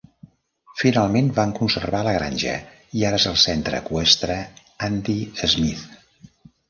Finalment 0.83 1.27
van 1.39 1.51
conservar 1.59 1.99
la 2.07 2.15
granja 2.17 2.55
i 3.01 3.05
ara 3.09 3.21
és 3.23 3.27
el 3.33 3.37
centre 3.45 3.83
eqüestre 3.85 4.39
Andy 4.89 5.19
Smith. 5.53 5.85